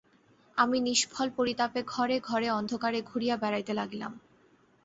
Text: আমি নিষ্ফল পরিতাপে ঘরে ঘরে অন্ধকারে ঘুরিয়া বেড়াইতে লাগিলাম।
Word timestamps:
আমি 0.57 0.77
নিষ্ফল 0.79 1.27
পরিতাপে 1.37 1.81
ঘরে 1.87 2.15
ঘরে 2.19 2.47
অন্ধকারে 2.49 2.99
ঘুরিয়া 3.01 3.35
বেড়াইতে 3.37 3.73
লাগিলাম। 3.73 4.11